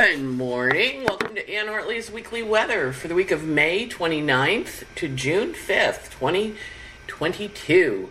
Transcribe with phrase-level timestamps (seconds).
[0.00, 1.04] Good morning.
[1.04, 6.10] Welcome to Anne Ortelee's weekly weather for the week of May 29th to June 5th,
[6.12, 8.08] 2022.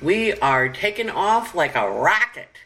[0.00, 2.58] We are taking off like a rocket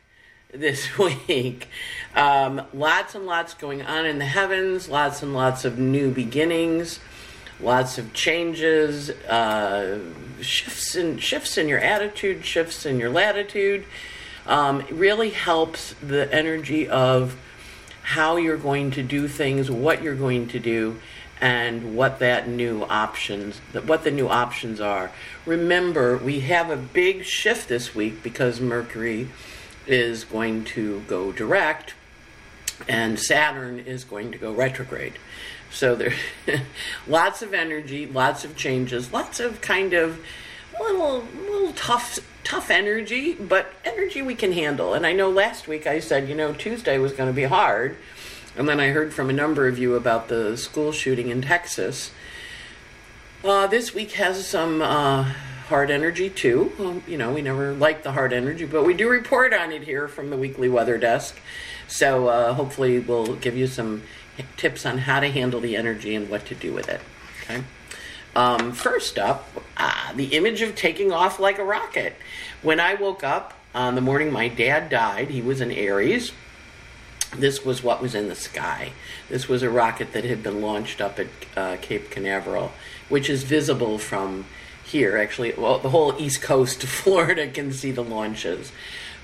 [0.52, 1.68] this week.
[2.14, 7.00] Um, lots and lots going on in the heavens, lots and lots of new beginnings,
[7.62, 9.98] lots of changes, uh,
[10.42, 13.86] shifts in shifts in your attitude, shifts in your latitude.
[14.46, 17.34] Um, it really helps the energy of
[18.08, 20.98] how you're going to do things, what you're going to do,
[21.42, 25.10] and what that new options, what the new options are.
[25.44, 29.28] Remember, we have a big shift this week because Mercury
[29.86, 31.92] is going to go direct
[32.88, 35.18] and Saturn is going to go retrograde.
[35.70, 36.14] So there
[37.06, 40.18] lots of energy, lots of changes, lots of kind of
[40.80, 44.94] little little tough tough energy, but energy we can handle.
[44.94, 47.96] And I know last week I said, you know, Tuesday was going to be hard.
[48.56, 52.10] And then I heard from a number of you about the school shooting in Texas.
[53.44, 55.24] Uh, this week has some uh,
[55.68, 56.72] hard energy too.
[56.78, 59.82] Well, you know, we never like the hard energy, but we do report on it
[59.82, 61.38] here from the weekly weather desk.
[61.86, 64.02] So uh, hopefully, we'll give you some
[64.56, 67.00] tips on how to handle the energy and what to do with it.
[67.42, 67.62] Okay.
[68.38, 72.14] Um, first up, uh, the image of taking off like a rocket.
[72.62, 76.30] When I woke up on the morning my dad died, he was an Aries.
[77.36, 78.92] This was what was in the sky.
[79.28, 82.70] This was a rocket that had been launched up at uh, Cape Canaveral,
[83.08, 84.44] which is visible from
[84.84, 85.18] here.
[85.18, 88.70] Actually, well, the whole east coast of Florida can see the launches.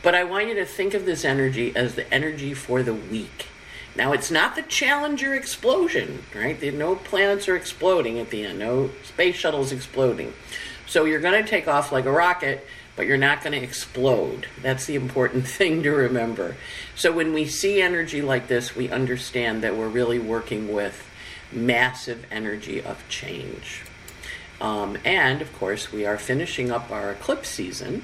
[0.03, 3.47] But I want you to think of this energy as the energy for the week.
[3.97, 6.61] Now, it's not the Challenger explosion, right?
[6.75, 10.33] No planets are exploding at the end, no space shuttles exploding.
[10.87, 14.47] So you're going to take off like a rocket, but you're not going to explode.
[14.63, 16.57] That's the important thing to remember.
[16.97, 21.07] So when we see energy like this, we understand that we're really working with
[21.53, 23.83] massive energy of change.
[24.61, 28.03] Um, and of course, we are finishing up our eclipse season,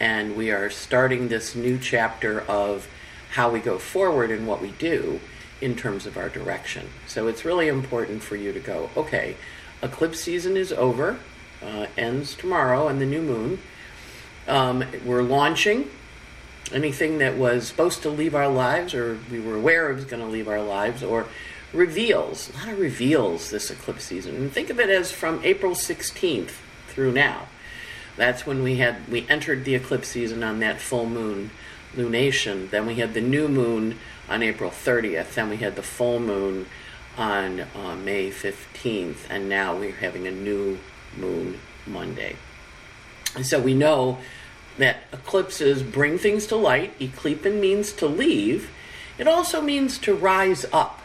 [0.00, 2.88] and we are starting this new chapter of
[3.30, 5.20] how we go forward and what we do
[5.60, 6.88] in terms of our direction.
[7.06, 9.36] So it's really important for you to go, okay,
[9.82, 11.18] eclipse season is over,
[11.62, 13.58] uh, ends tomorrow and the new moon.
[14.46, 15.90] Um, we're launching
[16.72, 20.22] anything that was supposed to leave our lives or we were aware it was going
[20.22, 21.26] to leave our lives or
[21.72, 24.36] reveals, a lot of reveals this eclipse season.
[24.36, 26.52] And think of it as from April 16th
[26.88, 27.48] through now.
[28.16, 31.50] That's when we had we entered the eclipse season on that full moon
[31.96, 32.70] lunation.
[32.70, 35.34] Then we had the new moon on April 30th.
[35.34, 36.66] Then we had the full moon
[37.16, 39.28] on uh, May 15th.
[39.28, 40.78] And now we're having a new
[41.16, 42.36] moon Monday.
[43.34, 44.18] And so we know
[44.78, 46.98] that eclipses bring things to light.
[46.98, 48.70] Eclipin means to leave.
[49.18, 51.00] It also means to rise up.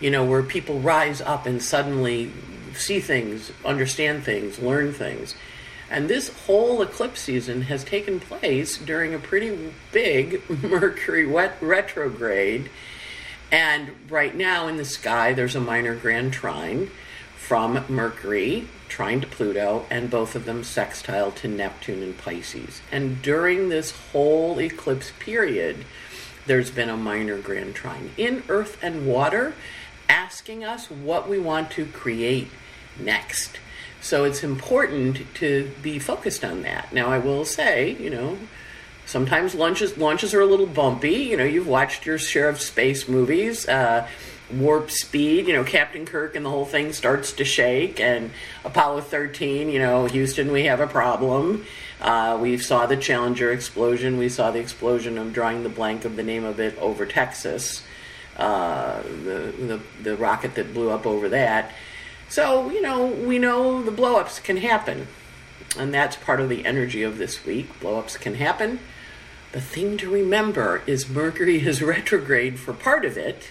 [0.00, 2.32] You know, where people rise up and suddenly
[2.74, 5.34] see things, understand things, learn things.
[5.90, 12.70] And this whole eclipse season has taken place during a pretty big Mercury retrograde.
[13.50, 16.90] And right now in the sky, there's a minor grand trine
[17.36, 22.80] from Mercury, trine to Pluto, and both of them sextile to Neptune and Pisces.
[22.92, 25.84] And during this whole eclipse period,
[26.46, 29.54] there's been a minor grand trine in Earth and Water
[30.08, 32.48] asking us what we want to create
[32.98, 33.58] next.
[34.00, 36.92] So it's important to be focused on that.
[36.92, 38.38] Now, I will say, you know,
[39.06, 41.24] sometimes launches launches are a little bumpy.
[41.24, 43.68] You know, you've watched your share of space movies.
[43.68, 44.08] Uh,
[44.52, 48.30] warp speed, you know, Captain Kirk and the whole thing starts to shake, and
[48.64, 51.64] Apollo 13, you know, Houston, we have a problem.
[52.00, 54.16] Uh, we saw the Challenger explosion.
[54.16, 55.18] We saw the explosion.
[55.18, 57.82] I'm drawing the blank of the name of it over Texas.
[58.36, 61.72] Uh, the, the the rocket that blew up over that.
[62.30, 65.08] So, you know, we know the blowups can happen.
[65.76, 67.68] And that's part of the energy of this week.
[67.80, 68.78] Blowups can happen.
[69.50, 73.50] The thing to remember is Mercury is retrograde for part of it,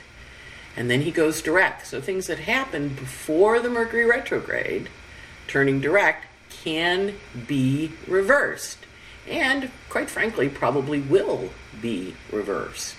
[0.78, 1.88] and then he goes direct.
[1.88, 4.88] So things that happen before the Mercury retrograde,
[5.46, 7.16] turning direct, can
[7.48, 8.78] be reversed.
[9.28, 11.50] And quite frankly, probably will
[11.82, 12.96] be reversed.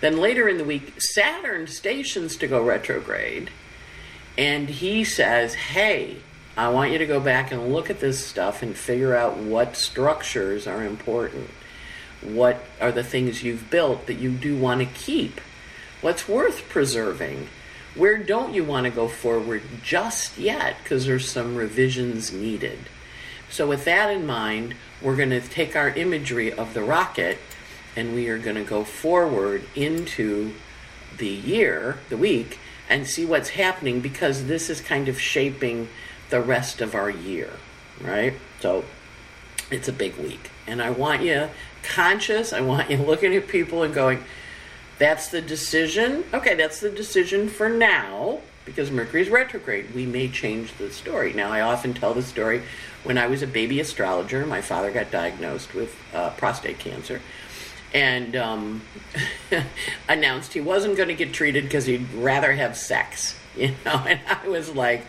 [0.00, 3.50] Then later in the week, Saturn stations to go retrograde
[4.36, 6.18] and he says, Hey,
[6.56, 9.76] I want you to go back and look at this stuff and figure out what
[9.76, 11.48] structures are important.
[12.20, 15.40] What are the things you've built that you do want to keep?
[16.00, 17.48] What's worth preserving?
[17.94, 22.78] Where don't you want to go forward just yet because there's some revisions needed?
[23.50, 27.38] So, with that in mind, we're going to take our imagery of the rocket
[27.94, 30.54] and we are going to go forward into
[31.18, 32.58] the year, the week,
[32.92, 35.88] and see what's happening because this is kind of shaping
[36.28, 37.48] the rest of our year,
[38.02, 38.34] right?
[38.60, 38.84] So
[39.70, 40.50] it's a big week.
[40.66, 41.48] And I want you
[41.82, 44.22] conscious, I want you looking at people and going,
[44.98, 46.24] that's the decision.
[46.34, 49.94] Okay, that's the decision for now because Mercury's retrograde.
[49.94, 51.32] We may change the story.
[51.32, 52.62] Now, I often tell the story
[53.04, 57.22] when I was a baby astrologer, my father got diagnosed with uh, prostate cancer
[57.94, 58.82] and um,
[60.08, 63.38] announced he wasn't going to get treated because he'd rather have sex.
[63.54, 65.04] You know, and I was like,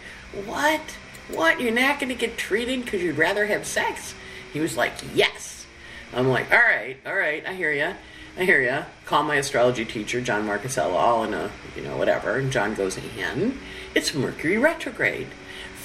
[0.46, 0.82] "What?
[1.30, 1.62] What?
[1.62, 4.16] You're not going to get treated because you'd rather have sex?"
[4.52, 5.66] He was like, "Yes."
[6.14, 7.94] I'm like, "All right, all right, I hear you."
[8.38, 8.84] I hear you.
[9.06, 12.38] Call my astrology teacher, John Marchesella, all in a, you know, whatever.
[12.38, 13.60] And John goes, in.
[13.94, 15.28] it's Mercury retrograde.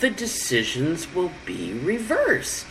[0.01, 2.67] The decisions will be reversed.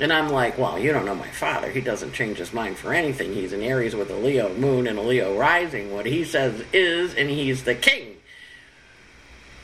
[0.00, 1.70] And I'm like, well, you don't know my father.
[1.70, 3.34] He doesn't change his mind for anything.
[3.34, 5.92] He's in Aries with a Leo moon and a Leo rising.
[5.92, 8.16] What he says is, and he's the king.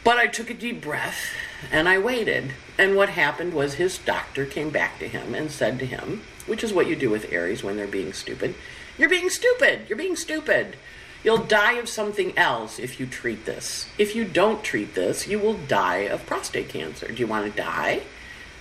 [0.03, 1.33] But I took a deep breath
[1.71, 2.53] and I waited.
[2.77, 6.65] And what happened was his doctor came back to him and said to him, which
[6.65, 8.55] is what you do with Aries when they're being stupid
[8.97, 9.87] you're being stupid.
[9.89, 10.77] You're being stupid.
[11.23, 13.89] You'll die of something else if you treat this.
[13.99, 17.09] If you don't treat this, you will die of prostate cancer.
[17.09, 18.03] Do you want to die?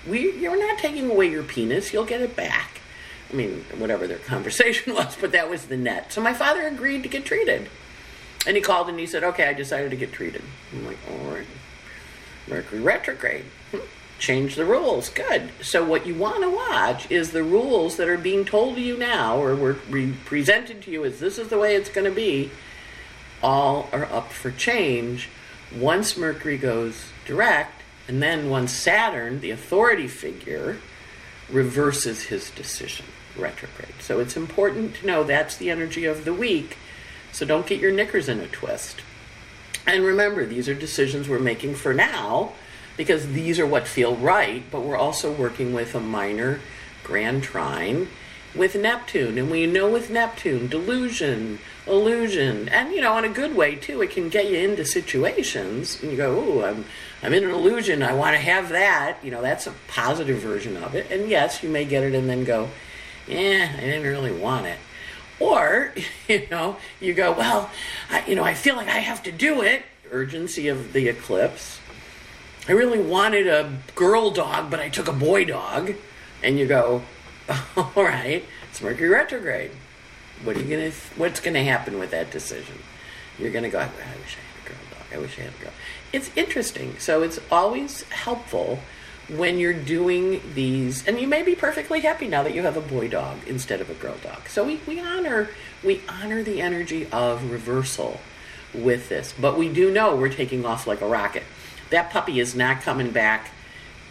[0.07, 1.93] We, you're not taking away your penis.
[1.93, 2.81] You'll get it back.
[3.31, 6.11] I mean, whatever their conversation was, but that was the net.
[6.13, 7.69] So my father agreed to get treated.
[8.45, 10.43] And he called and he said, okay, I decided to get treated.
[10.71, 11.47] I'm like, all right.
[12.47, 13.45] Mercury retrograde.
[14.19, 15.09] Change the rules.
[15.09, 15.51] Good.
[15.61, 18.97] So what you want to watch is the rules that are being told to you
[18.97, 22.15] now, or were re- presented to you as this is the way it's going to
[22.15, 22.51] be.
[23.41, 25.29] All are up for change
[25.75, 30.77] once Mercury goes direct, and then once Saturn, the authority figure,
[31.49, 33.05] reverses his decision
[33.37, 33.95] retrograde.
[33.99, 36.77] So it's important to know that's the energy of the week.
[37.31, 39.01] So don't get your knickers in a twist.
[39.85, 42.53] And remember, these are decisions we're making for now
[42.95, 46.59] because these are what feel right, but we're also working with a minor
[47.03, 48.07] grand trine
[48.55, 49.37] with Neptune.
[49.37, 54.01] And we know with Neptune, delusion, illusion, and you know, in a good way too,
[54.01, 56.85] it can get you into situations and you go, Oh, I'm
[57.23, 59.17] I'm in an illusion, I want to have that.
[59.23, 61.09] You know, that's a positive version of it.
[61.09, 62.69] And yes, you may get it and then go,
[63.27, 64.77] Yeah, I didn't really want it.
[65.39, 65.93] Or,
[66.27, 67.69] you know, you go, Well,
[68.11, 69.83] I, you know, I feel like I have to do it.
[70.11, 71.79] Urgency of the eclipse
[72.67, 75.93] I really wanted a girl dog, but I took a boy dog.
[76.41, 77.01] And you go,
[77.77, 79.71] all right, it's Mercury retrograde.
[80.43, 80.91] What are you gonna?
[81.15, 82.75] What's gonna happen with that decision?
[83.37, 83.79] You're gonna go.
[83.79, 85.07] I wish I had a girl dog.
[85.13, 85.73] I wish I had a girl.
[86.13, 86.95] It's interesting.
[86.99, 88.79] So it's always helpful
[89.27, 92.81] when you're doing these, and you may be perfectly happy now that you have a
[92.81, 94.47] boy dog instead of a girl dog.
[94.47, 95.49] So we, we honor
[95.83, 98.19] we honor the energy of reversal
[98.73, 101.43] with this, but we do know we're taking off like a rocket.
[101.89, 103.51] That puppy is not coming back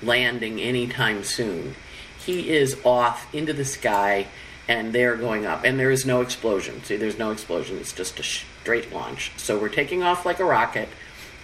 [0.02, 1.74] landing anytime soon.
[2.18, 4.26] He is off into the sky
[4.68, 5.64] and they're going up.
[5.64, 6.82] And there is no explosion.
[6.84, 7.78] See, there's no explosion.
[7.78, 9.32] It's just a straight launch.
[9.36, 10.88] So we're taking off like a rocket,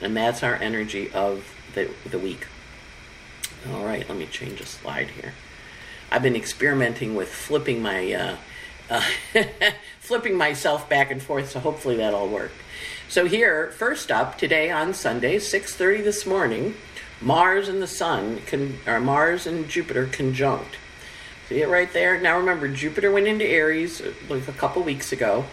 [0.00, 2.46] and that's our energy of the, the week.
[3.72, 5.34] All right, let me change a slide here.
[6.10, 8.36] I've been experimenting with flipping my uh,
[8.88, 9.02] uh,
[10.00, 12.52] flipping myself back and forth, so hopefully that'll work.
[13.08, 16.74] So here, first up today on Sunday, 6:30 this morning,
[17.20, 20.76] Mars and the Sun, con, or Mars and Jupiter conjunct.
[21.48, 22.20] See it right there.
[22.20, 25.44] Now remember, Jupiter went into Aries uh, like a couple weeks ago,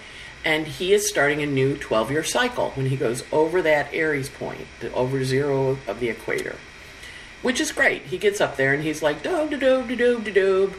[0.46, 4.68] and he is starting a new 12-year cycle when he goes over that Aries point,
[4.80, 6.56] the over zero of the equator,
[7.42, 8.04] which is great.
[8.04, 10.74] He gets up there and he's like, do do do do do do,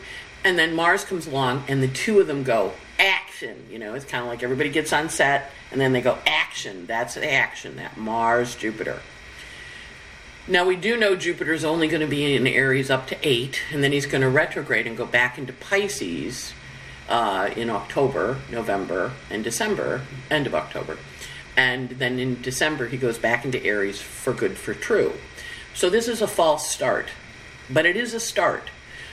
[0.45, 3.67] and then Mars comes along, and the two of them go action.
[3.71, 6.87] You know, it's kind of like everybody gets on set and then they go action.
[6.87, 9.01] That's the action, that Mars, Jupiter.
[10.49, 13.83] Now, we do know Jupiter's only going to be in Aries up to eight, and
[13.83, 16.53] then he's going to retrograde and go back into Pisces
[17.09, 20.99] uh, in October, November, and December, end of October.
[21.57, 25.15] And then in December, he goes back into Aries for good for true.
[25.75, 27.09] So this is a false start,
[27.71, 28.71] but it is a start.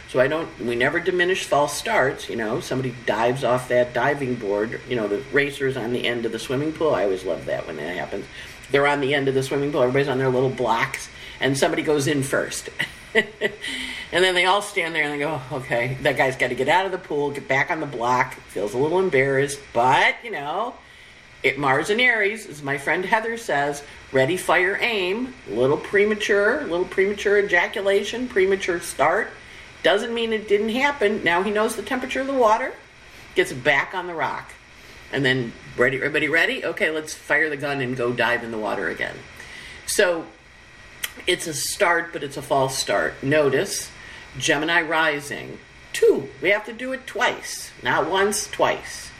[0.09, 2.29] So I don't, we never diminish false starts.
[2.29, 6.25] You know, somebody dives off that diving board, you know, the racers on the end
[6.25, 6.93] of the swimming pool.
[6.93, 8.25] I always love that when that happens.
[8.71, 11.09] They're on the end of the swimming pool, everybody's on their little blocks,
[11.39, 12.69] and somebody goes in first.
[14.12, 16.67] and then they all stand there and they go, okay, that guy's got to get
[16.67, 20.32] out of the pool, get back on the block, feels a little embarrassed, but, you
[20.32, 20.74] know,
[21.43, 26.86] it, Mars and Aries, as my friend Heather says, ready, fire, aim, little premature, little
[26.86, 29.29] premature ejaculation, premature start
[29.84, 31.24] doesn't mean it didn't happen.
[31.24, 32.74] Now he knows the temperature of the water,
[33.36, 34.53] gets back on the rock,
[35.12, 35.98] and then Ready?
[35.98, 36.63] Everybody ready?
[36.63, 39.15] Okay, let's fire the gun and go dive in the water again.
[39.88, 40.27] So
[41.27, 43.24] it's a start, but it's a false start.
[43.24, 43.91] Notice
[44.38, 45.60] Gemini rising.
[45.93, 46.29] Two.
[46.41, 47.72] We have to do it twice.
[47.84, 49.12] Not once, twice.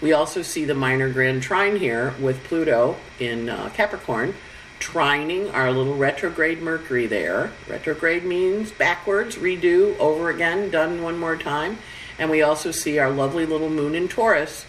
[0.00, 4.34] We also see the minor grand trine here with Pluto in uh, Capricorn,
[4.78, 7.52] trining our little retrograde Mercury there.
[7.68, 11.78] Retrograde means backwards, redo, over again, done one more time.
[12.18, 14.66] And we also see our lovely little moon in Taurus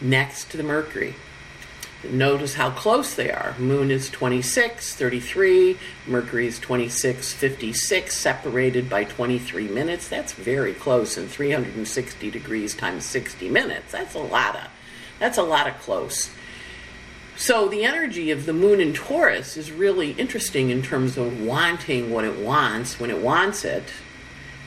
[0.00, 1.14] next to the Mercury.
[2.04, 3.54] Notice how close they are.
[3.58, 10.06] Moon is 26, 33, Mercury is 26, 56, separated by 23 minutes.
[10.06, 13.92] That's very close in 360 degrees times 60 minutes.
[13.92, 14.68] That's a lot of
[15.18, 16.30] that's a lot of close.
[17.36, 22.10] So the energy of the moon in Taurus is really interesting in terms of wanting
[22.10, 23.84] what it wants when it wants it,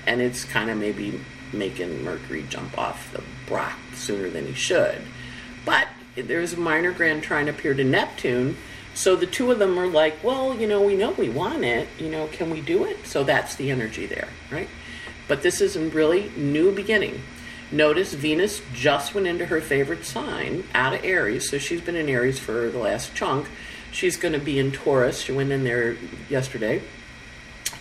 [0.07, 1.19] and it's kind of maybe
[1.53, 5.01] making Mercury jump off the block sooner than he should.
[5.65, 5.87] But
[6.21, 8.57] there's a minor grand trine up here to Neptune.
[8.93, 11.87] So the two of them are like, well, you know, we know we want it.
[11.97, 13.05] You know, can we do it?
[13.05, 14.67] So that's the energy there, right?
[15.27, 17.21] But this is a really new beginning.
[17.71, 21.49] Notice Venus just went into her favorite sign out of Aries.
[21.49, 23.47] So she's been in Aries for the last chunk.
[23.91, 25.21] She's going to be in Taurus.
[25.21, 25.95] She went in there
[26.29, 26.81] yesterday.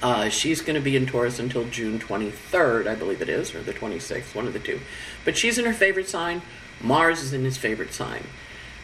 [0.02, 3.62] Uh, she's going to be in Taurus until June 23rd, I believe it is, or
[3.62, 4.80] the 26th, one of the two.
[5.25, 6.42] But she's in her favorite sign.
[6.80, 8.25] Mars is in his favorite sign.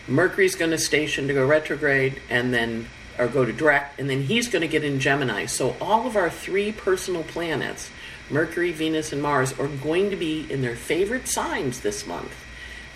[0.07, 4.23] Mercury's going to station to go retrograde and then or go to direct and then
[4.23, 5.47] he's going to get in Gemini.
[5.47, 7.91] So all of our three personal planets,
[8.29, 12.35] Mercury, Venus and Mars are going to be in their favorite signs this month.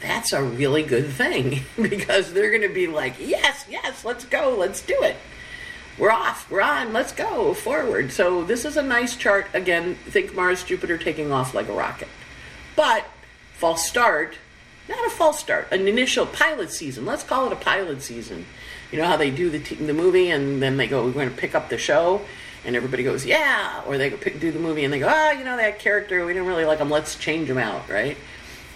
[0.03, 4.55] That's a really good thing because they're going to be like, "Yes, yes, let's go.
[4.57, 5.17] Let's do it."
[5.99, 6.49] We're off.
[6.49, 6.93] We're on.
[6.93, 8.13] Let's go forward.
[8.13, 9.49] So this is a nice chart.
[9.53, 12.09] Again, think Mars, Jupiter taking off like a rocket.
[12.77, 13.05] But
[13.55, 14.37] false start
[14.89, 17.05] not a false start, an initial pilot season.
[17.05, 18.47] Let's call it a pilot season.
[18.91, 21.31] You know how they do the t- the movie and then they go, we're going
[21.31, 22.23] to pick up the show,
[22.65, 25.45] and everybody goes, yeah, or they pick, do the movie and they go, oh, you
[25.45, 28.17] know that character, we didn't really like him, let's change him out, right?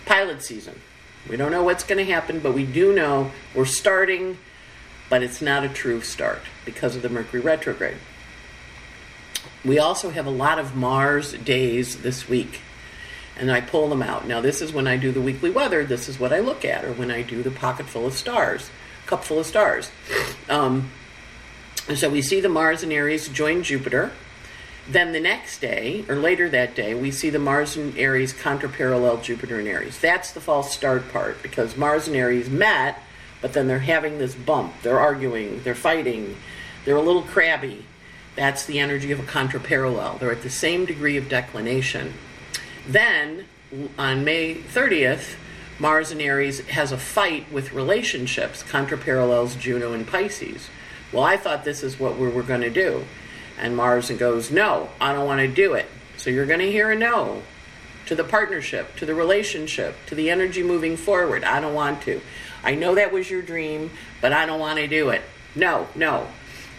[0.05, 0.81] Pilot season.
[1.29, 4.39] We don't know what's going to happen, but we do know we're starting,
[5.09, 7.97] but it's not a true start because of the Mercury retrograde.
[9.65, 12.61] We also have a lot of Mars days this week
[13.43, 14.25] and I pull them out.
[14.25, 16.85] Now, this is when I do the weekly weather, this is what I look at,
[16.85, 18.71] or when I do the pocket full of stars,
[19.05, 19.91] cup full of stars.
[20.49, 20.91] Um,
[21.97, 24.13] so we see the Mars and Aries join Jupiter.
[24.89, 29.25] Then the next day, or later that day, we see the Mars and Aries contraparallel
[29.25, 29.99] Jupiter and Aries.
[29.99, 33.03] That's the false start part because Mars and Aries met,
[33.41, 34.73] but then they're having this bump.
[34.83, 36.37] They're arguing, they're fighting,
[36.85, 37.87] they're a little crabby.
[38.37, 40.21] That's the energy of a contraparallel.
[40.21, 42.15] They're at the same degree of declination.
[42.87, 43.47] Then,
[43.99, 45.37] on May 30th,
[45.79, 50.69] Mars and Aries has a fight with relationships, contra parallels Juno and Pisces.
[51.13, 53.05] Well, I thought this is what we were going to do.
[53.59, 55.87] And Mars goes, No, I don't want to do it.
[56.17, 57.43] So you're going to hear a no
[58.07, 61.45] to the partnership, to the relationship, to the energy moving forward.
[61.45, 62.21] I don't want to.
[62.63, 65.23] I know that was your dream, but I don't want to do it.
[65.55, 66.29] No, no.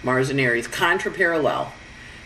[0.04, 1.72] Mars and Aries, contra parallel.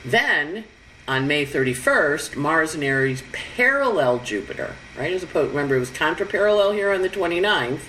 [0.03, 0.65] Then
[1.08, 5.14] on May 31st, Mars and Aries parallel Jupiter, right?
[5.14, 7.84] As opposed, remember, it was contraparallel here on the 29th.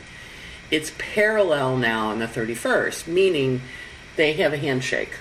[0.70, 3.62] It's parallel now on the 31st, meaning
[4.16, 5.12] they have a handshake.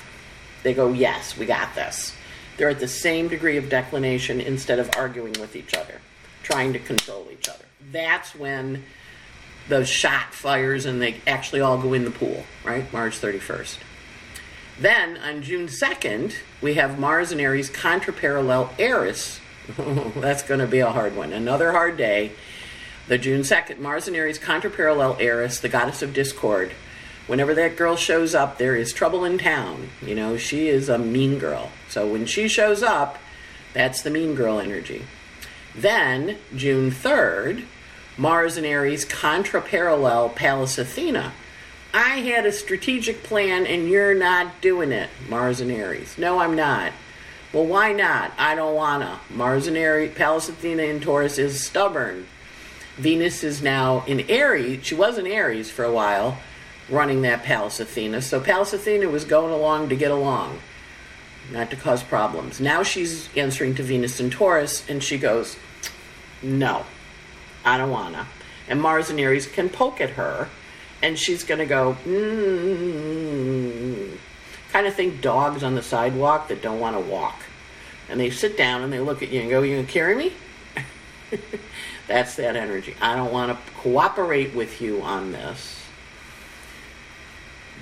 [0.64, 2.16] They go, yes, we got this.
[2.58, 6.02] They're at the same degree of declination instead of arguing with each other,
[6.44, 7.66] trying to control each other.
[7.92, 8.84] That's when
[9.70, 12.92] the shot fires and they actually all go in the pool, right?
[12.92, 13.78] March 31st.
[14.80, 19.40] Then on June 2nd, we have Mars and Aries contraparallel Eris.
[19.78, 21.34] That's going to be a hard one.
[21.34, 22.32] Another hard day.
[23.08, 26.74] The June 2nd, Mars and Aries contraparallel Eris, the goddess of discord.
[27.26, 29.90] Whenever that girl shows up, there is trouble in town.
[30.02, 31.72] You know, she is a mean girl.
[31.90, 33.18] So when she shows up,
[33.74, 35.06] that's the mean girl energy.
[35.76, 37.66] Then, June 3rd,
[38.18, 41.34] Mars and Aries contraparallel Pallas Athena.
[41.94, 46.18] I had a strategic plan and you're not doing it, Mars and Aries.
[46.18, 46.92] No, I'm not.
[47.54, 48.34] Well, why not?
[48.38, 49.20] I don't wanna.
[49.30, 52.28] Mars and Aries, Pallas Athena in Taurus is stubborn.
[52.98, 54.86] Venus is now in Aries.
[54.86, 56.40] She was in Aries for a while,
[56.90, 58.22] running that Pallas Athena.
[58.22, 60.60] So Pallas Athena was going along to get along,
[61.52, 62.60] not to cause problems.
[62.60, 65.58] Now she's answering to Venus in Taurus, and she goes,
[66.42, 66.86] No,
[67.64, 68.28] I don't wanna.
[68.68, 70.50] And Mars and Aries can poke at her
[71.02, 73.38] and she's going to go, mm,
[74.72, 77.42] kind of think dogs on the sidewalk that don't want to walk.
[78.10, 80.16] And they sit down and they look at you and go, You going to carry
[80.16, 80.34] me?
[82.08, 82.96] That's that energy.
[83.02, 85.78] I don't want to cooperate with you on this.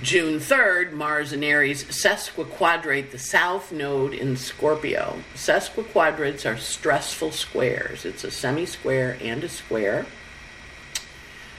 [0.02, 5.20] June 3rd, Mars and Aries sesquiquadrate the south node in Scorpio.
[5.34, 8.04] Sesquiquadrates are stressful squares.
[8.04, 10.04] It's a semi square and a square.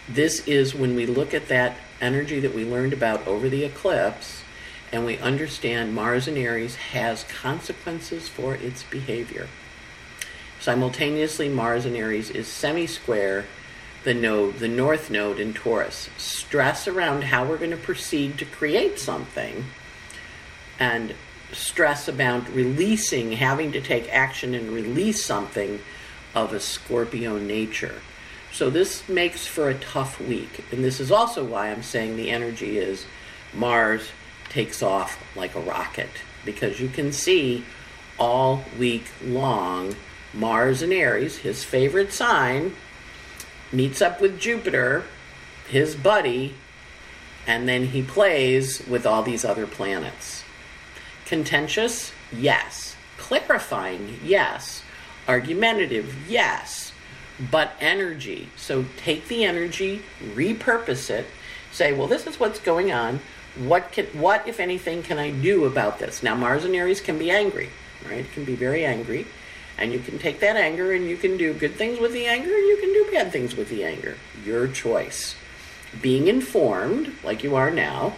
[0.10, 4.44] This is when we look at that energy that we learned about over the eclipse
[4.92, 9.48] and we understand Mars and Aries has consequences for its behavior.
[10.60, 13.46] Simultaneously, Mars and Aries is semi square
[14.04, 16.10] the node, the north node in Taurus.
[16.18, 19.66] Stress around how we're going to proceed to create something
[20.80, 21.14] and
[21.52, 25.82] stress about releasing, having to take action and release something
[26.34, 28.02] of a Scorpio nature.
[28.58, 30.66] So this makes for a tough week.
[30.72, 33.06] And this is also why I'm saying the energy is
[33.54, 34.10] Mars
[34.50, 36.10] takes off like a rocket
[36.44, 37.64] because you can see
[38.18, 39.96] all week long
[40.34, 42.74] Mars and Aries, his favorite sign,
[43.72, 45.04] meets up with Jupiter,
[45.70, 46.56] his buddy,
[47.46, 50.44] and then he plays with all these other planets.
[51.26, 52.12] Contentious?
[52.36, 52.96] Yes.
[53.18, 54.20] Clarifying?
[54.24, 54.82] Yes.
[55.28, 56.28] Argumentative?
[56.28, 56.87] Yes.
[57.40, 58.50] But energy.
[58.56, 61.28] So take the energy, repurpose it,
[61.72, 63.20] say, well, this is what's going on.
[63.56, 66.24] What can, what, if anything, can I do about this?
[66.24, 67.70] Now, Mars and Aries can be angry,
[68.08, 68.30] right?
[68.34, 69.28] Can be very angry.
[69.78, 72.50] And you can take that anger and you can do good things with the anger
[72.54, 74.18] and you can do bad things with the anger.
[74.44, 75.36] Your choice.
[76.02, 78.16] Being informed, like you are now,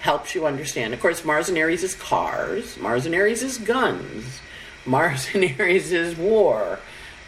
[0.00, 0.94] helps you understand.
[0.94, 4.40] Of course, Mars and Aries is cars, Mars and Aries is guns,
[4.84, 6.80] Mars and Aries is war.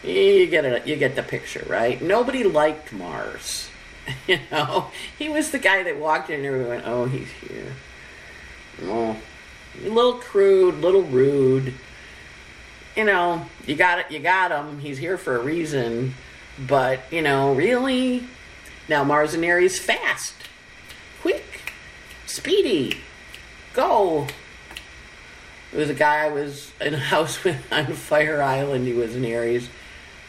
[0.03, 2.01] You get it, you get the picture, right?
[2.01, 3.69] Nobody liked Mars.
[4.27, 7.73] you know, he was the guy that walked in and everyone went, "Oh, he's here."
[8.83, 9.17] Oh,
[9.83, 11.73] a little crude, little rude
[12.99, 14.79] you know, you got it, you got him.
[14.79, 16.15] He's here for a reason.
[16.67, 18.25] But you know, really,
[18.89, 20.33] now Mars and Aries fast,
[21.21, 21.73] quick,
[22.25, 22.97] speedy,
[23.73, 24.27] go.
[25.71, 28.85] There was a guy I was in a house with on Fire Island.
[28.85, 29.69] He was an Aries.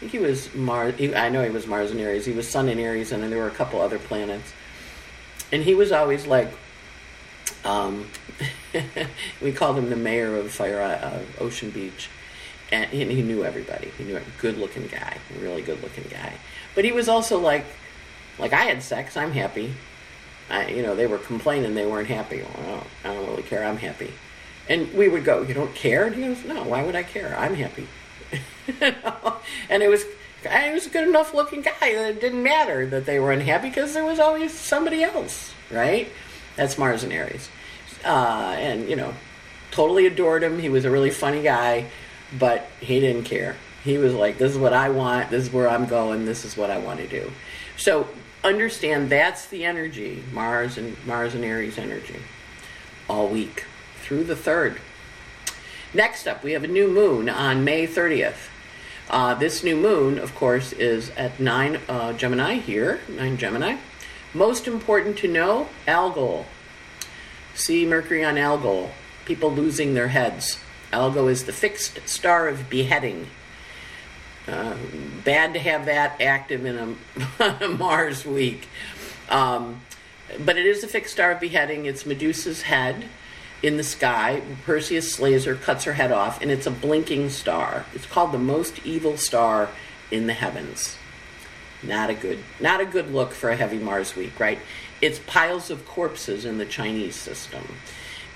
[0.00, 0.94] I think he was Mars.
[0.96, 2.24] He, I know he was Mars and Aries.
[2.24, 4.52] He was Sun in Aries, and then there were a couple other planets.
[5.52, 6.48] And he was always like,
[7.64, 8.06] um,
[9.42, 12.08] we called him the mayor of Fire uh, Ocean Beach
[12.72, 13.90] and he knew everybody.
[13.98, 16.34] He knew a good-looking guy, really good-looking guy.
[16.74, 17.64] But he was also like,
[18.38, 19.16] like I had sex.
[19.16, 19.74] I'm happy.
[20.48, 22.42] I, you know, they were complaining they weren't happy.
[22.42, 23.64] Well, I don't really care.
[23.64, 24.12] I'm happy.
[24.68, 26.06] And we would go, you don't care?
[26.06, 26.62] And he goes, no.
[26.62, 27.36] Why would I care?
[27.36, 27.88] I'm happy.
[29.68, 30.04] and it was,
[30.48, 33.68] I was a good enough looking guy that it didn't matter that they were unhappy
[33.68, 36.08] because there was always somebody else, right?
[36.56, 37.48] That's Mars and Aries.
[38.04, 39.14] Uh, and you know,
[39.70, 40.58] totally adored him.
[40.58, 41.86] He was a really funny guy
[42.38, 43.56] but he didn't care.
[43.84, 45.30] He was like, "This is what I want.
[45.30, 46.26] This is where I'm going.
[46.26, 47.32] This is what I want to do."
[47.76, 48.08] So
[48.44, 52.20] understand that's the energy, Mars and Mars and Aries energy,
[53.08, 53.64] all week
[54.02, 54.80] through the third.
[55.92, 58.48] Next up, we have a new moon on May 30th.
[59.08, 63.76] Uh, this new moon, of course, is at 9 uh, Gemini here, 9 Gemini.
[64.32, 66.46] Most important to know Algol.
[67.54, 68.92] See Mercury on Algol.
[69.24, 70.60] People losing their heads.
[70.92, 73.26] Algol is the fixed star of beheading.
[74.46, 74.76] Uh,
[75.24, 76.96] bad to have that active in
[77.40, 78.68] a, Mars week.
[79.28, 79.80] Um,
[80.38, 81.86] but it is a fixed star of beheading.
[81.86, 83.06] It's Medusa's head
[83.62, 84.42] in the sky.
[84.64, 87.86] Perseus slays her, cuts her head off, and it's a blinking star.
[87.94, 89.68] It's called the most evil star
[90.10, 90.96] in the heavens.
[91.82, 94.58] Not a good, not a good look for a heavy Mars week, right?
[95.00, 97.62] It's piles of corpses in the Chinese system.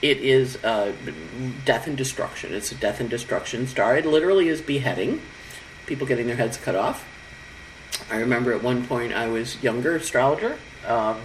[0.01, 2.55] It is death and destruction.
[2.55, 3.97] It's a death and destruction star.
[3.97, 5.21] It literally is beheading,
[5.87, 7.07] people getting their heads cut off.
[8.11, 11.21] I remember at one point I was younger astrologer, um,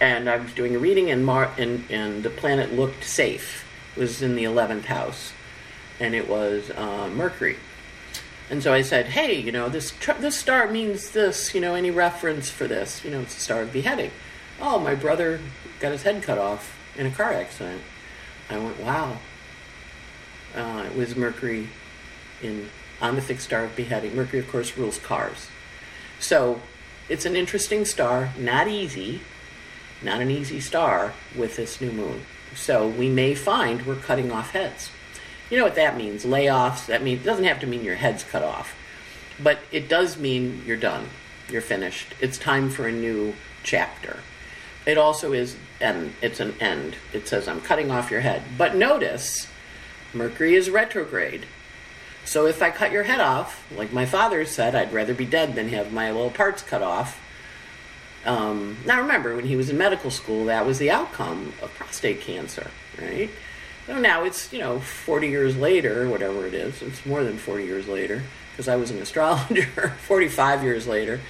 [0.00, 3.64] and I was doing a reading, and Mar- and and the planet looked safe.
[3.96, 5.32] It was in the eleventh house,
[5.98, 7.56] and it was uh, Mercury.
[8.48, 11.54] And so I said, "Hey, you know this this star means this.
[11.54, 13.04] You know any reference for this?
[13.04, 14.10] You know it's a star of beheading."
[14.60, 15.40] Oh, my brother
[15.80, 17.82] got his head cut off in a car accident.
[18.48, 19.18] I went, wow.
[20.54, 21.68] Uh, it was Mercury
[22.42, 24.16] in on the fixed star of beheading.
[24.16, 25.48] Mercury, of course, rules cars.
[26.18, 26.62] So
[27.08, 29.20] it's an interesting star, not easy,
[30.02, 32.22] not an easy star with this new moon.
[32.54, 34.90] So we may find we're cutting off heads.
[35.50, 36.24] You know what that means?
[36.24, 36.86] Layoffs.
[36.86, 38.74] That means it doesn't have to mean your head's cut off,
[39.42, 41.08] but it does mean you're done.
[41.48, 42.14] You're finished.
[42.20, 44.18] It's time for a new chapter.
[44.86, 46.96] It also is and it's an end.
[47.12, 48.42] It says I'm cutting off your head.
[48.56, 49.48] But notice
[50.12, 51.46] Mercury is retrograde.
[52.24, 55.54] So if I cut your head off, like my father said, I'd rather be dead
[55.54, 57.20] than have my little parts cut off.
[58.26, 62.20] Um, now remember, when he was in medical school, that was the outcome of prostate
[62.20, 63.30] cancer, right?
[63.86, 66.82] So now it's, you know, 40 years later, whatever it is.
[66.82, 71.20] It's more than 40 years later, because I was an astrologer, 45 years later.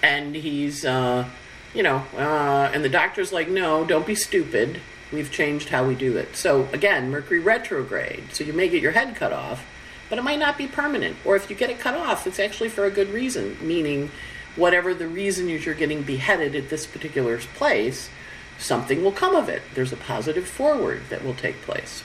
[0.00, 1.28] And he's, uh,
[1.74, 4.80] you know, uh, and the doctor's like, no, don't be stupid.
[5.12, 6.36] We've changed how we do it.
[6.36, 8.32] So again, Mercury retrograde.
[8.32, 9.66] So you may get your head cut off,
[10.08, 11.16] but it might not be permanent.
[11.24, 14.10] Or if you get it cut off, it's actually for a good reason, meaning
[14.56, 18.10] whatever the reason is you're getting beheaded at this particular place,
[18.58, 19.62] something will come of it.
[19.74, 22.02] There's a positive forward that will take place.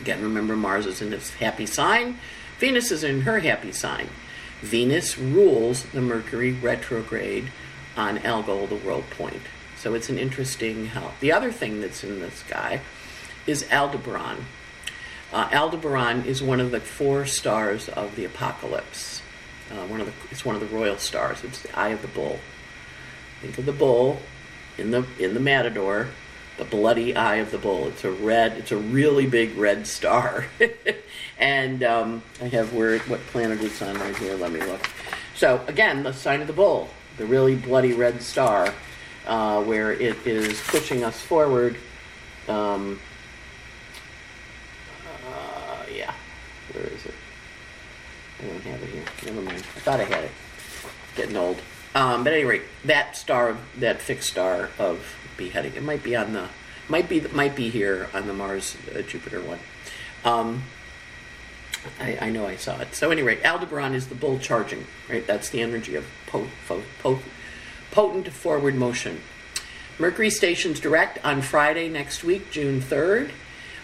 [0.00, 2.18] Again, remember Mars is in its happy sign,
[2.58, 4.08] Venus is in her happy sign.
[4.60, 7.52] Venus rules the Mercury retrograde
[7.96, 9.42] on Algol, the world point.
[9.76, 11.18] So it's an interesting help.
[11.20, 12.80] The other thing that's in the sky
[13.46, 14.46] is Aldebaran.
[15.32, 19.17] Uh, Aldebaran is one of the four stars of the apocalypse.
[19.70, 21.44] Uh, one of the, it's one of the royal stars.
[21.44, 22.38] It's the eye of the bull.
[23.40, 24.20] Think of the bull
[24.78, 26.08] in the in the matador,
[26.56, 27.88] the bloody eye of the bull.
[27.88, 28.52] It's a red.
[28.52, 30.46] It's a really big red star.
[31.38, 34.36] and um, I have where what planet it's on right here.
[34.36, 34.88] Let me look.
[35.34, 38.72] So again, the sign of the bull, the really bloody red star,
[39.26, 41.76] uh, where it is pushing us forward.
[42.48, 42.98] Um,
[45.28, 46.14] uh, yeah,
[46.72, 47.14] where is it?
[48.40, 48.97] I don't have it here.
[49.24, 49.58] Never mind.
[49.58, 50.30] I thought I had it.
[51.16, 51.60] Getting old.
[51.94, 56.14] Um, but at any rate, that star, that fixed star of beheading, it might be
[56.14, 56.48] on the,
[56.88, 59.58] might be might be here on the Mars uh, Jupiter one.
[60.24, 60.64] Um,
[62.00, 62.94] I, I, know I saw it.
[62.94, 65.26] So anyway, Aldebaran is the bull charging, right?
[65.26, 67.20] That's the energy of po- po-
[67.90, 69.20] potent forward motion.
[69.98, 73.30] Mercury stations direct on Friday next week, June 3rd.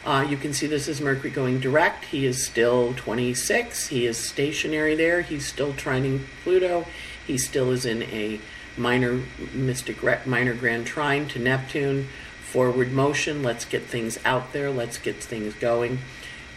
[0.04, 2.04] Uh, you can see this is Mercury going direct.
[2.04, 3.88] He is still 26.
[3.88, 5.22] He is stationary there.
[5.22, 6.86] He's still trining Pluto.
[7.26, 8.38] He still is in a
[8.76, 9.22] minor
[9.54, 12.08] mystic minor grand trine to Neptune.
[12.42, 13.42] Forward motion.
[13.42, 14.70] Let's get things out there.
[14.70, 15.98] Let's get things going.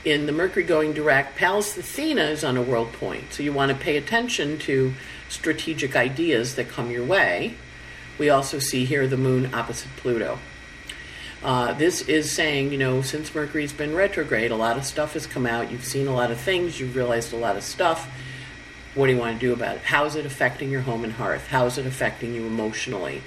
[0.04, 3.32] In the Mercury going direct, Pallas Athena is on a world point.
[3.32, 4.94] So you want to pay attention to
[5.30, 7.56] strategic ideas that come your way.
[8.18, 10.40] We also see here the moon opposite Pluto.
[11.48, 15.26] Uh, this is saying, you know, since Mercury's been retrograde, a lot of stuff has
[15.26, 15.72] come out.
[15.72, 16.78] You've seen a lot of things.
[16.78, 18.12] You've realized a lot of stuff.
[18.96, 19.84] What do you want to do about it?
[19.84, 21.48] How is it affecting your home and hearth?
[21.48, 23.22] How is it affecting you emotionally?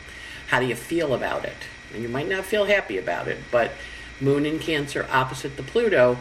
[0.48, 1.56] How do you feel about it?
[1.94, 3.72] And you might not feel happy about it, but
[4.20, 6.18] Moon in Cancer opposite the Pluto.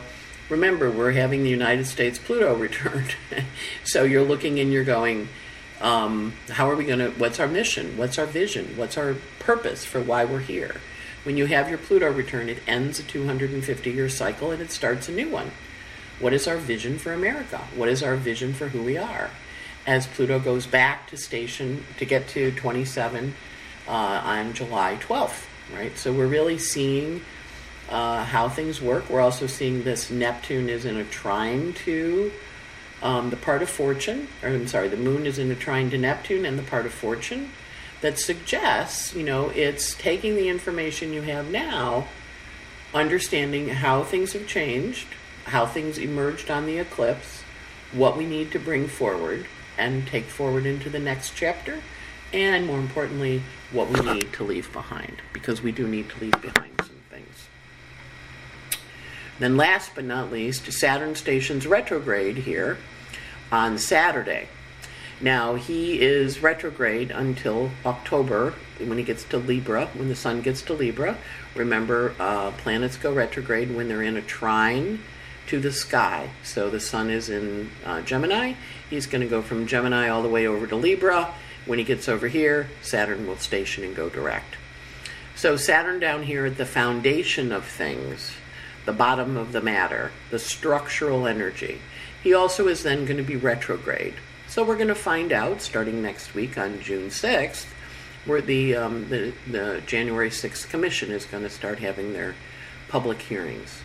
[0.47, 3.13] Remember, we're having the United States Pluto returned.
[3.83, 5.27] so you're looking and you're going,
[5.81, 7.97] um, how are we going to, what's our mission?
[7.97, 8.77] What's our vision?
[8.77, 10.75] What's our purpose for why we're here?
[11.23, 15.09] When you have your Pluto return, it ends a 250 year cycle and it starts
[15.09, 15.51] a new one.
[16.19, 17.59] What is our vision for America?
[17.75, 19.29] What is our vision for who we are?
[19.85, 23.33] As Pluto goes back to station to get to 27
[23.87, 25.97] uh, on July 12th, right?
[25.97, 27.21] So we're really seeing
[27.89, 29.09] uh, how things work.
[29.09, 32.31] We're also seeing this Neptune is in a trine to
[33.01, 35.97] um, the part of fortune, or I'm sorry, the moon is in a trine to
[35.97, 37.51] Neptune and the part of fortune
[38.01, 42.07] that suggests, you know, it's taking the information you have now,
[42.93, 45.07] understanding how things have changed,
[45.45, 47.43] how things emerged on the eclipse,
[47.91, 49.45] what we need to bring forward
[49.77, 51.79] and take forward into the next chapter,
[52.31, 56.41] and more importantly, what we need to leave behind, because we do need to leave
[56.41, 57.47] behind some things.
[59.39, 62.77] Then, last but not least, Saturn stations retrograde here
[63.51, 64.49] on Saturday.
[65.21, 70.61] Now, he is retrograde until October when he gets to Libra, when the sun gets
[70.63, 71.17] to Libra.
[71.55, 74.99] Remember, uh, planets go retrograde when they're in a trine
[75.47, 76.29] to the sky.
[76.43, 78.53] So the sun is in uh, Gemini.
[78.89, 81.33] He's going to go from Gemini all the way over to Libra.
[81.65, 84.55] When he gets over here, Saturn will station and go direct.
[85.35, 88.33] So, Saturn down here at the foundation of things,
[88.85, 91.79] the bottom of the matter, the structural energy.
[92.21, 94.15] He also is then going to be retrograde.
[94.49, 97.67] So we're going to find out starting next week on June 6th,
[98.25, 102.33] where the, um, the, the January 6th Commission is going to start having their
[102.87, 103.81] public hearings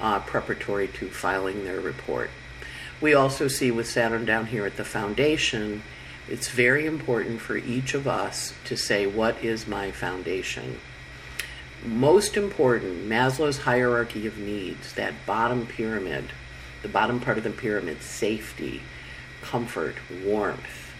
[0.00, 2.30] uh, preparatory to filing their report.
[3.00, 5.82] We also see with Saturn down here at the foundation,
[6.28, 10.78] it's very important for each of us to say, What is my foundation?
[11.84, 16.26] Most important, Maslow's hierarchy of needs, that bottom pyramid,
[16.82, 18.80] the bottom part of the pyramid, safety,
[19.42, 20.92] comfort, warmth,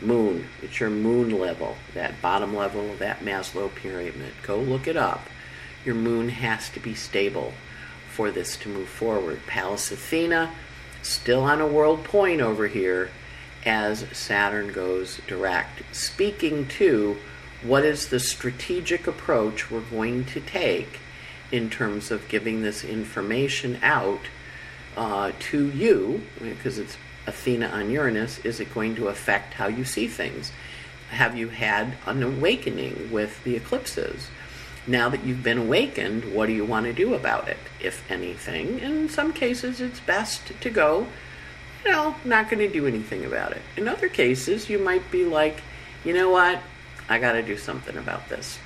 [0.00, 0.46] moon.
[0.62, 4.32] It's your moon level, that bottom level of that Maslow pyramid.
[4.42, 5.28] Go look it up.
[5.84, 7.54] Your moon has to be stable
[8.10, 9.40] for this to move forward.
[9.46, 10.52] Pallas Athena,
[11.02, 13.10] still on a world point over here
[13.64, 17.16] as Saturn goes direct, speaking to
[17.62, 21.00] what is the strategic approach we're going to take
[21.50, 24.20] in terms of giving this information out
[24.96, 26.96] uh, to you, because it's
[27.28, 30.50] Athena on Uranus, is it going to affect how you see things?
[31.10, 34.28] Have you had an awakening with the eclipses?
[34.86, 38.78] Now that you've been awakened, what do you want to do about it, if anything?
[38.80, 41.06] In some cases, it's best to go,
[41.84, 43.62] you know, not going to do anything about it.
[43.76, 45.62] In other cases, you might be like,
[46.04, 46.60] you know what,
[47.08, 48.58] I got to do something about this.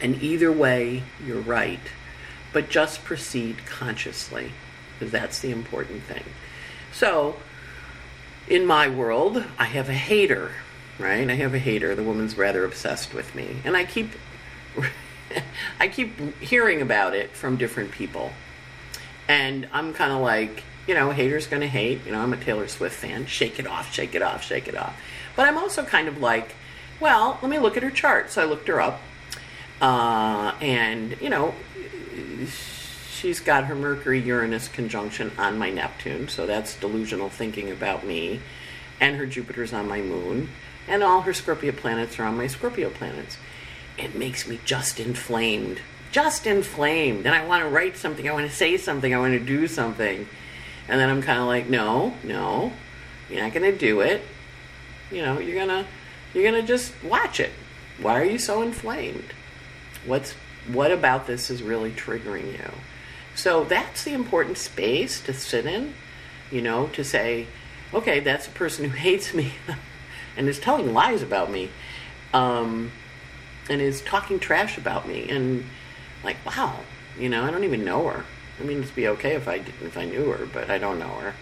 [0.00, 1.80] And either way, you're right.
[2.52, 4.52] But just proceed consciously,
[4.92, 6.24] because that's the important thing.
[6.92, 7.36] So,
[8.48, 10.52] in my world, I have a hater,
[10.98, 11.28] right?
[11.28, 11.94] I have a hater.
[11.94, 13.56] The woman's rather obsessed with me.
[13.64, 14.10] And I keep.
[15.80, 18.30] I keep hearing about it from different people.
[19.26, 22.04] And I'm kind of like, you know, haters gonna hate.
[22.06, 23.26] You know, I'm a Taylor Swift fan.
[23.26, 25.00] Shake it off, shake it off, shake it off.
[25.34, 26.54] But I'm also kind of like,
[27.00, 28.30] well, let me look at her chart.
[28.30, 29.00] So I looked her up.
[29.80, 31.54] Uh, and, you know,
[33.24, 36.28] she's got her Mercury Uranus conjunction on my Neptune.
[36.28, 38.42] So that's delusional thinking about me.
[39.00, 40.50] And her Jupiter's on my moon.
[40.86, 43.38] And all her Scorpio planets are on my Scorpio planets.
[43.96, 45.80] It makes me just inflamed.
[46.12, 47.24] Just inflamed.
[47.24, 48.28] And I want to write something.
[48.28, 49.14] I want to say something.
[49.14, 50.28] I want to do something.
[50.86, 52.74] And then I'm kind of like, no, no,
[53.30, 54.20] you're not going to do it.
[55.10, 55.86] You know, you're going to
[56.34, 57.52] you're going to just watch it.
[58.02, 59.32] Why are you so inflamed?
[60.04, 60.32] What's
[60.68, 62.70] what about this is really triggering you?
[63.34, 65.94] So that's the important space to sit in,
[66.50, 67.46] you know, to say,
[67.92, 69.52] okay, that's a person who hates me
[70.36, 71.70] and is telling lies about me,
[72.32, 72.90] um,
[73.68, 75.64] and is talking trash about me, and
[76.22, 76.80] like, wow,
[77.18, 78.24] you know, I don't even know her.
[78.60, 80.98] I mean, it'd be okay if I didn't, if I knew her, but I don't
[80.98, 81.34] know her.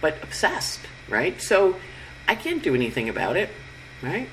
[0.00, 1.40] But obsessed, right?
[1.40, 1.76] So
[2.26, 3.50] I can't do anything about it,
[4.02, 4.28] right?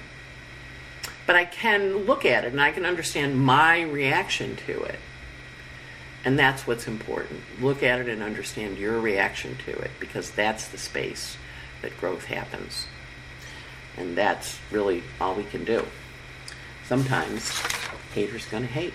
[1.25, 4.99] But I can look at it and I can understand my reaction to it.
[6.25, 7.41] And that's what's important.
[7.61, 11.37] Look at it and understand your reaction to it because that's the space
[11.83, 12.87] that growth happens.
[13.95, 15.85] And that's really all we can do.
[16.87, 17.47] Sometimes
[18.15, 18.93] haters gonna hate.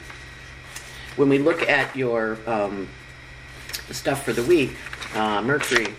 [1.15, 2.89] When we look at your um,
[3.93, 4.77] stuff for the week,
[5.15, 5.95] uh, Mercury,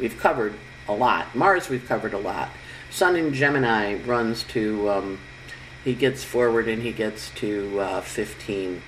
[0.00, 0.54] we've covered
[0.88, 1.34] a lot.
[1.34, 2.50] Mars, we've covered a lot.
[2.90, 5.20] Sun in Gemini runs to, um,
[5.84, 8.82] he gets forward and he gets to uh, 15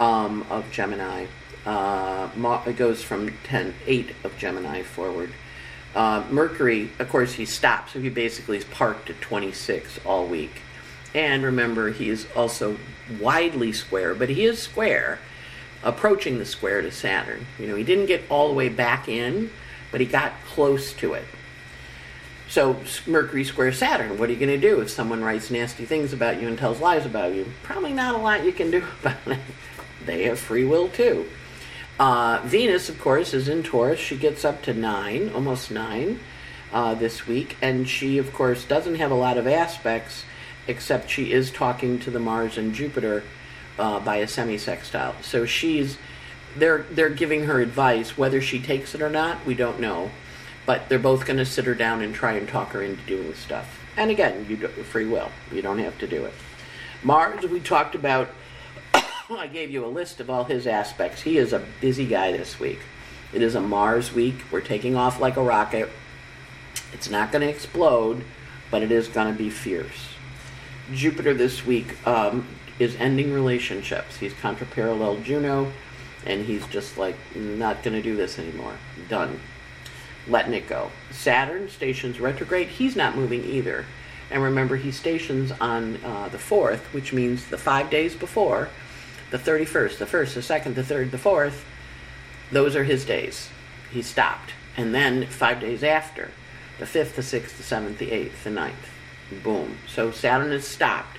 [0.00, 1.26] um, of Gemini.
[1.66, 2.28] Uh,
[2.66, 5.32] it goes from 10, 8 of Gemini forward.
[5.94, 10.62] Uh, Mercury, of course, he stops, so he basically is parked at 26 all week.
[11.14, 12.76] And remember, he is also
[13.20, 15.20] widely square, but he is square,
[15.84, 17.46] approaching the square to Saturn.
[17.58, 19.50] You know, he didn't get all the way back in,
[19.92, 21.24] but he got close to it.
[22.48, 26.12] So, Mercury square Saturn, what are you going to do if someone writes nasty things
[26.12, 27.50] about you and tells lies about you?
[27.62, 29.38] Probably not a lot you can do about it.
[30.06, 31.26] They have free will too.
[31.98, 34.00] Uh, Venus, of course, is in Taurus.
[34.00, 36.18] She gets up to nine, almost nine,
[36.72, 37.56] uh, this week.
[37.62, 40.24] And she, of course, doesn't have a lot of aspects,
[40.66, 43.22] except she is talking to the Mars and Jupiter
[43.78, 45.14] uh, by a semi-sextile.
[45.22, 45.96] So she's,
[46.56, 48.18] they're, they're giving her advice.
[48.18, 50.10] Whether she takes it or not, we don't know.
[50.66, 53.34] But they're both going to sit her down and try and talk her into doing
[53.34, 53.80] stuff.
[53.96, 55.30] And again, you do, free will.
[55.52, 56.34] You don't have to do it.
[57.04, 58.30] Mars, we talked about
[59.30, 61.22] I gave you a list of all his aspects.
[61.22, 62.80] He is a busy guy this week.
[63.32, 64.34] It is a Mars week.
[64.52, 65.88] We're taking off like a rocket.
[66.92, 68.22] It's not going to explode,
[68.70, 70.10] but it is going to be fierce.
[70.92, 72.46] Jupiter this week um,
[72.78, 74.16] is ending relationships.
[74.16, 75.72] He's contraparallel Juno,
[76.26, 78.76] and he's just like, not going to do this anymore.
[79.08, 79.40] Done.
[80.28, 80.90] Letting it go.
[81.10, 82.68] Saturn stations retrograde.
[82.68, 83.86] He's not moving either.
[84.30, 88.68] And remember, he stations on uh, the 4th, which means the five days before
[89.30, 91.62] the 31st, the 1st, the 2nd, the 3rd, the 4th,
[92.52, 93.48] those are his days.
[93.90, 94.50] He stopped.
[94.76, 96.30] And then five days after,
[96.78, 99.78] the 5th, the 6th, the 7th, the 8th, the 9th, boom.
[99.88, 101.16] So Saturn has stopped,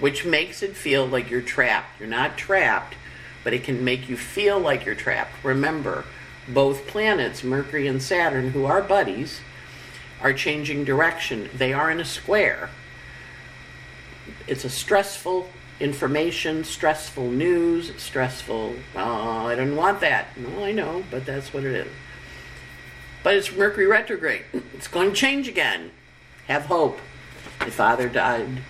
[0.00, 1.98] which makes it feel like you're trapped.
[1.98, 2.94] You're not trapped,
[3.44, 5.44] but it can make you feel like you're trapped.
[5.44, 6.04] Remember,
[6.48, 9.40] both planets, Mercury and Saturn, who are buddies,
[10.20, 11.50] are changing direction.
[11.52, 12.70] They are in a square.
[14.46, 15.48] It's a stressful
[15.82, 20.38] information, stressful news, stressful, oh, I don't want that.
[20.38, 21.92] No, I know, but that's what it is.
[23.24, 24.44] But it's Mercury retrograde.
[24.74, 25.90] It's going to change again.
[26.46, 26.98] Have hope.
[27.60, 28.62] My father died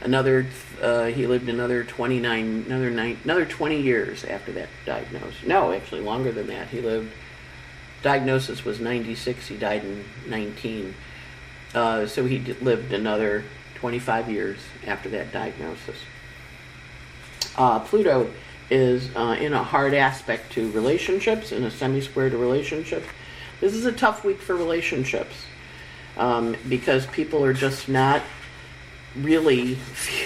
[0.00, 0.46] another,
[0.82, 5.46] uh, he lived another 29, another, nine, another 20 years after that diagnosis.
[5.46, 6.68] No, actually longer than that.
[6.68, 7.10] He lived,
[8.02, 9.46] diagnosis was 96.
[9.46, 10.94] He died in 19.
[11.74, 13.44] Uh, so he lived another
[13.76, 15.96] 25 years after that diagnosis.
[17.56, 18.30] Uh, Pluto
[18.70, 23.06] is uh, in a hard aspect to relationships, in a semi square to relationships.
[23.60, 25.34] This is a tough week for relationships
[26.16, 28.22] um, because people are just not
[29.16, 29.78] really,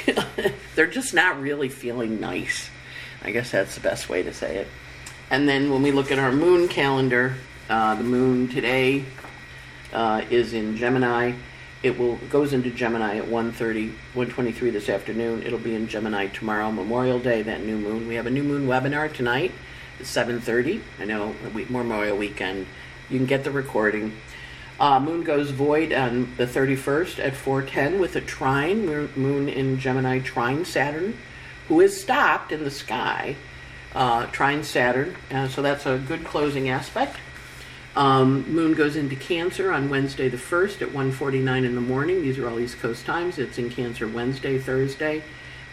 [0.75, 2.71] they're just not really feeling nice.
[3.23, 4.69] I guess that's the best way to say it.
[5.31, 7.37] And then when we look at our moon calendar,
[7.69, 9.05] uh, the moon today
[9.93, 11.35] uh, is in Gemini.
[11.83, 15.43] It will goes into Gemini at 1.30, 1.23 this afternoon.
[15.43, 18.07] It'll be in Gemini tomorrow, Memorial Day, that new moon.
[18.07, 19.53] We have a new moon webinar tonight
[19.99, 20.83] at 7.30.
[20.99, 22.67] I know, Memorial Weekend.
[23.09, 24.13] You can get the recording.
[24.79, 28.87] Uh, moon goes void on the 31st at 4:10 with a trine.
[29.17, 31.17] Moon in Gemini trine Saturn,
[31.69, 33.37] who is stopped in the sky.
[33.95, 37.17] Uh, trine Saturn, uh, so that's a good closing aspect.
[37.97, 42.23] Um, moon goes into Cancer on Wednesday the 1st at 1:49 in the morning.
[42.23, 43.39] These are all East Coast times.
[43.39, 45.23] It's in Cancer Wednesday, Thursday,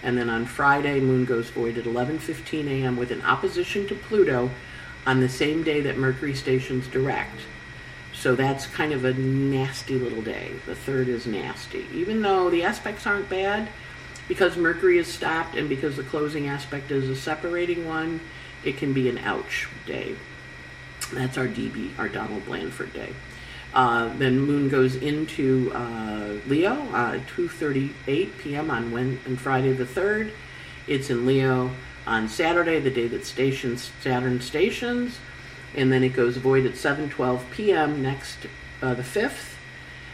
[0.01, 2.97] and then on Friday, Moon goes void at 11:15 a.m.
[2.97, 4.49] with an opposition to Pluto
[5.06, 7.41] on the same day that Mercury stations direct.
[8.13, 10.53] So that's kind of a nasty little day.
[10.65, 11.86] The third is nasty.
[11.93, 13.69] Even though the aspects aren't bad,
[14.27, 18.19] because Mercury is stopped and because the closing aspect is a separating one,
[18.63, 20.15] it can be an ouch day.
[21.12, 23.13] That's our DB, our Donald Blandford day.
[23.74, 28.72] Uh, then Moon goes into uh, Leo, uh, 2:38 p.m.
[28.72, 30.32] on when on Friday the third.
[30.88, 31.72] It's in Leo
[32.06, 35.20] on Saturday, the day that stations Saturn stations
[35.76, 38.02] and then it goes void at 7:12 p.m.
[38.02, 38.48] next
[38.82, 39.58] uh, the fifth.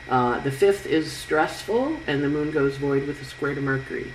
[0.10, 4.12] Uh, the fifth is stressful, and the moon goes void with a square to Mercury.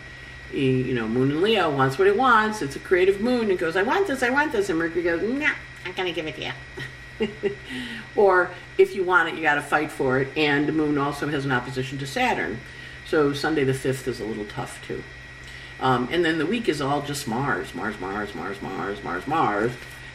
[0.52, 2.62] You know, Moon in Leo wants what it wants.
[2.62, 3.50] It's a creative moon.
[3.50, 5.52] It goes, I want this, I want this, and Mercury goes, Nah,
[5.88, 7.56] I'm gonna give it to you.
[8.16, 10.28] or if you want it, you got to fight for it.
[10.36, 12.60] And the moon also has an opposition to Saturn,
[13.06, 15.02] so Sunday the fifth is a little tough too.
[15.80, 19.72] Um, and then the week is all just Mars, Mars, Mars, Mars, Mars, Mars, Mars.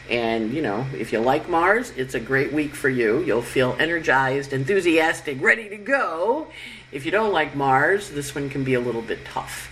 [0.08, 3.22] And, you know, if you like Mars, it's a great week for you.
[3.24, 6.48] You'll feel energized, enthusiastic, ready to go.
[6.92, 9.70] If you don't like Mars, this one can be a little bit tough.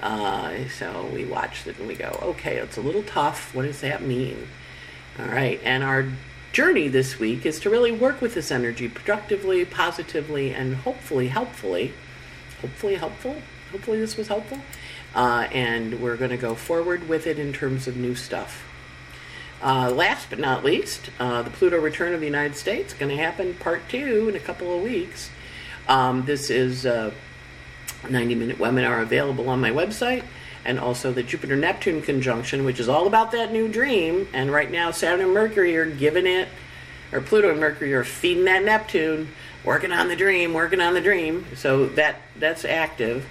[0.00, 3.54] Uh, so we watch it and we go, okay, it's a little tough.
[3.54, 4.48] What does that mean?
[5.18, 5.60] All right.
[5.64, 6.06] And our
[6.52, 11.94] journey this week is to really work with this energy productively, positively, and hopefully, helpfully.
[12.60, 13.36] Hopefully, helpful.
[13.72, 14.58] Hopefully, this was helpful.
[15.14, 18.64] Uh, and we're going to go forward with it in terms of new stuff.
[19.62, 23.22] Uh, last but not least, uh, the Pluto Return of the United States going to
[23.22, 25.30] happen part two in a couple of weeks.
[25.88, 27.14] Um, this is a
[28.08, 30.24] 90 minute webinar available on my website,
[30.66, 34.28] and also the Jupiter Neptune conjunction, which is all about that new dream.
[34.32, 36.48] And right now, Saturn and Mercury are giving it,
[37.12, 39.28] or Pluto and Mercury are feeding that Neptune,
[39.64, 41.46] working on the dream, working on the dream.
[41.54, 43.26] So that that's active.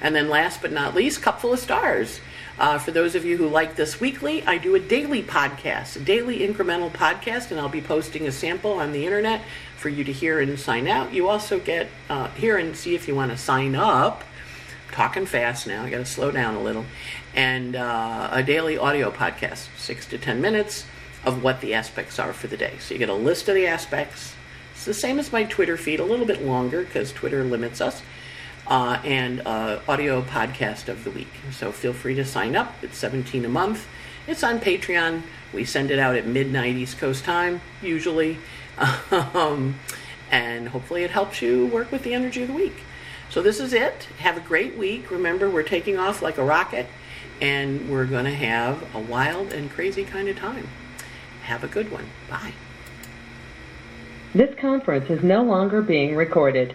[0.00, 2.20] And then last but not least, Cupful of Stars.
[2.58, 6.00] Uh, for those of you who like this weekly, I do a daily podcast, a
[6.00, 9.42] daily incremental podcast, and I'll be posting a sample on the internet
[9.76, 11.14] for you to hear and sign out.
[11.14, 14.22] You also get uh, hear and see if you want to sign up.
[14.92, 16.84] Talking fast now, I got to slow down a little.
[17.34, 20.84] And uh, a daily audio podcast, six to ten minutes
[21.24, 22.74] of what the aspects are for the day.
[22.78, 24.34] So you get a list of the aspects.
[24.74, 28.02] It's the same as my Twitter feed, a little bit longer because Twitter limits us
[28.66, 31.32] uh, and uh, audio podcast of the week.
[31.52, 32.74] So feel free to sign up.
[32.82, 33.86] It's 17 a month.
[34.26, 35.22] It's on Patreon.
[35.52, 38.38] We send it out at midnight East Coast time, usually.
[39.10, 39.78] Um,
[40.30, 42.82] and hopefully it helps you work with the energy of the week.
[43.32, 44.08] So this is it.
[44.18, 45.10] Have a great week.
[45.10, 46.86] Remember, we're taking off like a rocket,
[47.40, 50.68] and we're going to have a wild and crazy kind of time.
[51.44, 52.10] Have a good one.
[52.28, 52.52] Bye.
[54.34, 56.74] This conference is no longer being recorded.